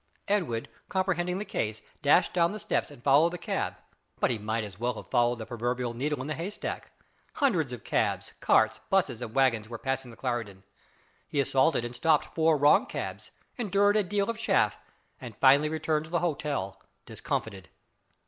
Edwin, 0.27 0.67
comprehending 0.89 1.37
the 1.37 1.45
case, 1.45 1.83
dashed 2.01 2.33
down 2.33 2.53
the 2.53 2.59
steps 2.59 2.89
and 2.89 3.03
followed 3.03 3.29
the 3.29 3.37
cab; 3.37 3.75
but 4.19 4.31
he 4.31 4.39
might 4.39 4.63
as 4.63 4.79
well 4.79 4.95
have 4.95 5.11
followed 5.11 5.37
the 5.37 5.45
proverbial 5.45 5.93
needle 5.93 6.21
in 6.21 6.25
the 6.25 6.33
haystack. 6.33 6.91
Hundreds 7.35 7.71
of 7.71 7.83
cabs, 7.83 8.31
carts, 8.39 8.79
busses, 8.89 9.21
and 9.21 9.35
waggons 9.35 9.69
were 9.69 9.77
passing 9.77 10.09
the 10.09 10.17
Clarendon. 10.17 10.63
He 11.27 11.39
assaulted 11.39 11.85
and 11.85 11.95
stopped 11.95 12.33
four 12.33 12.57
wrong 12.57 12.87
cabs, 12.87 13.29
endured 13.59 13.95
a 13.95 14.01
deal 14.01 14.27
of 14.27 14.39
chaff, 14.39 14.79
and 15.19 15.37
finally 15.37 15.69
returned 15.69 16.05
to 16.05 16.09
the 16.09 16.17
hotel 16.17 16.81
discomfited. 17.05 17.69